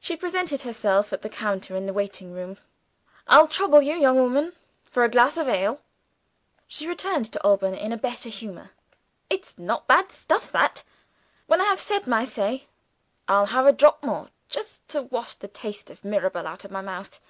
She 0.00 0.16
presented 0.16 0.62
herself 0.62 1.12
at 1.12 1.20
the 1.20 1.28
counter 1.28 1.76
in 1.76 1.84
the 1.84 1.92
waiting 1.92 2.32
room. 2.32 2.56
"I'll 3.26 3.46
trouble 3.46 3.82
you, 3.82 3.92
young 3.94 4.16
woman, 4.16 4.54
for 4.80 5.04
a 5.04 5.10
glass 5.10 5.36
of 5.36 5.46
ale." 5.46 5.82
She 6.66 6.88
returned 6.88 7.26
to 7.30 7.44
Alban 7.46 7.74
in 7.74 7.92
a 7.92 7.98
better 7.98 8.30
humor. 8.30 8.70
"It's 9.28 9.58
not 9.58 9.86
bad 9.86 10.10
stuff, 10.10 10.50
that! 10.52 10.84
When 11.48 11.60
I 11.60 11.64
have 11.64 11.80
said 11.80 12.06
my 12.06 12.24
say, 12.24 12.64
I'll 13.28 13.44
have 13.44 13.66
a 13.66 13.72
drop 13.74 14.02
more 14.02 14.28
just 14.48 14.88
to 14.88 15.02
wash 15.02 15.34
the 15.34 15.48
taste 15.48 15.90
of 15.90 16.00
Mr. 16.00 16.04
Mirabel 16.04 16.46
out 16.46 16.64
of 16.64 16.70
my 16.70 16.80
mouth. 16.80 17.20